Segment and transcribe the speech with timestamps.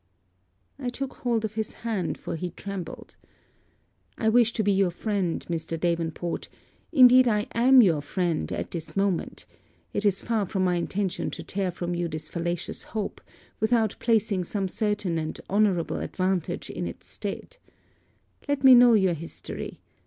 [0.79, 3.17] I took hold of his hand, for he trembled.
[4.17, 5.79] 'I wish to be your friend, Mr.
[5.79, 6.49] Davenport;
[6.91, 9.45] indeed I am your friend, at this moment;
[9.93, 13.21] it is far from my intention to tear from you this fallacious hope,
[13.59, 17.57] without placing some certain and honourable advantage in its stead.
[18.47, 19.81] Let me know your history.